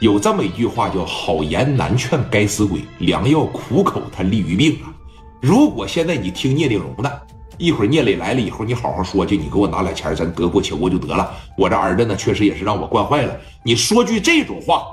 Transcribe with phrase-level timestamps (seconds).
[0.00, 4.92] 有这么一句话叫“好言难劝该死鬼，良药苦口它利于病啊”。
[5.40, 7.22] 如果现在你听聂令荣的，
[7.56, 11.32] 一会儿聂磊来了以后，你好好说去，你给我拿俩钱，咱得过且过就得了。
[11.56, 13.34] 我这儿子呢，确实也是让我惯坏了。
[13.62, 14.84] 你说句这种话，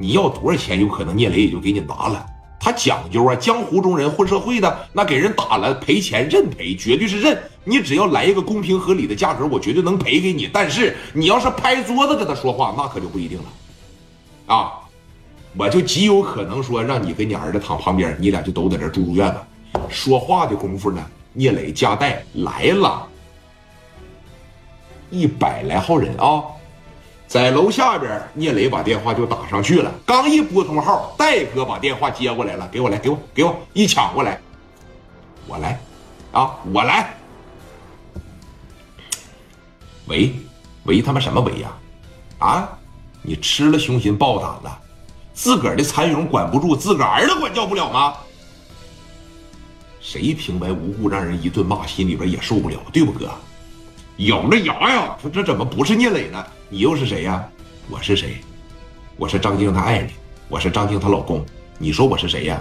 [0.00, 0.80] 你要多少钱？
[0.80, 2.24] 有可能聂磊也就给你拿了。
[2.58, 7.38] 他讲究啊，江湖中人混社会的，那给人打了赔钱认赔，绝对是认。
[7.64, 10.48] 你只要来一个公平合理的价格，我绝对能赔给你。
[10.50, 13.44] 但是你要是拍桌子跟他说话，那可就不一定了。
[14.46, 14.80] 啊，
[15.56, 19.46] 我就极有可能说让你跟你儿子躺旁边，你俩就都在这住住院了。
[19.88, 23.06] 说话的功夫呢，聂磊家带来了，
[25.10, 26.42] 一百来号人啊，
[27.26, 29.92] 在楼下边，聂磊把电话就打上去了。
[30.04, 34.38] 刚一拨通号，戴哥把电话接过来了，给我来，给我，给我一抢过来，
[35.46, 35.78] 我来，
[36.32, 37.14] 啊，我来。
[40.06, 40.34] 喂，
[40.84, 41.72] 喂他妈什么喂呀？
[42.38, 42.78] 啊？
[43.22, 44.78] 你吃了雄心豹胆了，
[45.32, 48.14] 自个儿的蚕蛹管不住，自个儿的管教不了吗？
[50.00, 53.30] 谁平白无故让人一顿骂，心里边也受不了，对不哥？
[54.16, 56.44] 咬着牙呀，说这怎么不是聂磊呢？
[56.68, 57.48] 你又是谁呀？
[57.88, 58.38] 我是谁？
[59.16, 60.10] 我是张静她爱人，
[60.48, 61.44] 我是张静她老公。
[61.78, 62.60] 你说我是谁呀？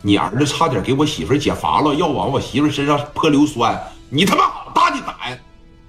[0.00, 4.57] 你儿子差点给我媳妇解乏了，要往我媳妇身上泼硫酸，你他妈！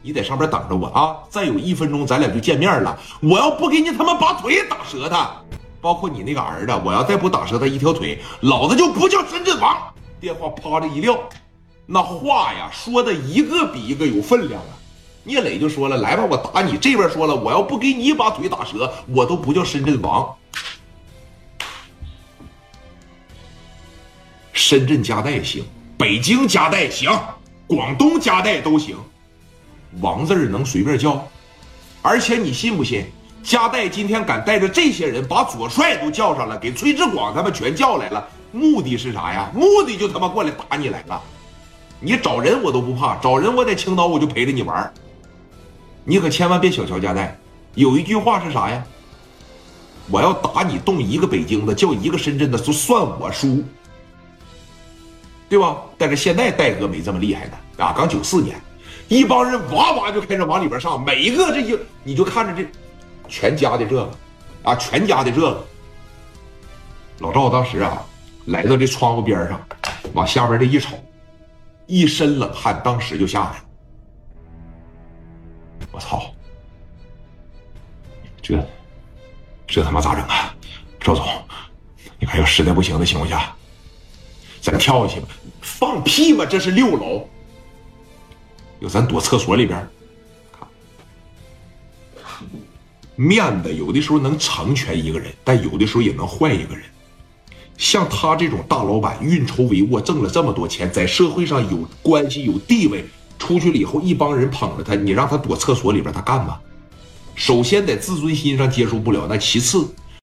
[0.02, 1.18] 你在上边等着我啊！
[1.30, 2.98] 再有一分钟，咱俩就见面了。
[3.22, 5.30] 我要不给你他妈把腿打折他，
[5.82, 9.78] 包括你那个儿子，我要再不打折他一条腿，老子就不叫深圳王。
[10.20, 11.20] 电话啪的一撂，
[11.86, 14.72] 那话呀说的一个比一个有分量啊。
[15.26, 20.34] 聂磊就说了：“来吧，我打你。”这边说了：“我要不给你把腿打折，我都不叫深圳王。”
[24.54, 25.64] 深圳加代行，
[25.98, 27.12] 北京加代行，
[27.68, 28.98] 广东加代都行。
[30.02, 31.28] 王字能随便叫，
[32.02, 33.06] 而且你信不信？
[33.42, 39.50] 加代今天敢带着这些人把左帅都叫上了，给崔志广他们全叫来了，目的是啥呀？
[39.54, 41.22] 目的就他妈过来打你来了。
[42.00, 44.94] 你找人我都不怕，找人我在青岛我就陪着你玩。
[46.04, 47.38] 你可千万别小瞧加代。
[47.76, 48.84] 有一句话是啥呀？
[50.12, 53.64] 我要打你动一个北京的，叫一个深圳的，就算我输，
[55.48, 55.78] 对吧？
[55.98, 58.60] 但是现在戴哥没这么厉害的啊，刚九四年。
[59.10, 62.70] 一帮人哇哇就开始往里边上，每一个这一你就看着这，
[63.28, 64.12] 全家的这个，
[64.64, 65.66] 啊，全家的这个。
[67.18, 68.06] 老赵当时啊，
[68.46, 69.60] 来到这窗户边上，
[70.14, 70.96] 往下边这一瞅，
[71.88, 73.56] 一身冷汗，当时就下来。
[75.92, 76.32] 我操，
[78.44, 78.64] 这
[79.66, 80.56] 这他妈咋整啊？
[81.00, 81.26] 赵总，
[82.20, 83.56] 你看要实在不行的情况下，
[84.62, 85.28] 咱跳下去吧。
[85.62, 87.28] 放屁吧，这是六楼。
[88.80, 89.88] 有咱躲厕所里边，
[92.22, 92.48] 看
[93.16, 96.84] 面子有的时候能成全一个人，但有的时候也能坏一个人。
[97.78, 103.06] 像他这种大老板，运筹帷幄，挣了这么多钱，在社会上有关系、有地位，
[103.38, 106.60] 出去了以后，一帮人捧着他，你让他躲厕所里边，他干吗？
[107.36, 109.88] 首先在自尊心上接受不了，那其次